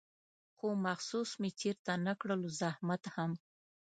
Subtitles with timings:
[0.55, 3.31] خو محسوس مې چېرته نه کړلو زحمت هم